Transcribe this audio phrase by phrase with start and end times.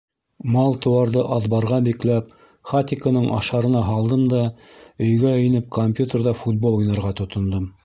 [0.53, 2.31] Мал-тыуарҙы аҙбарға бикләп,
[2.71, 4.41] Хатиконың ашарына һалдым да
[5.09, 7.73] өйгә инеп компьютерҙа футбол уйнарға тотондом.